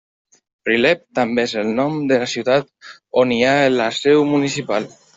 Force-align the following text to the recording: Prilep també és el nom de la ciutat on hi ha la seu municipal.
Prilep 0.67 1.03
també 1.19 1.45
és 1.51 1.53
el 1.63 1.69
nom 1.81 2.01
de 2.13 2.19
la 2.25 2.31
ciutat 2.33 2.73
on 3.25 3.37
hi 3.39 3.41
ha 3.53 3.57
la 3.79 3.93
seu 4.03 4.31
municipal. 4.37 4.95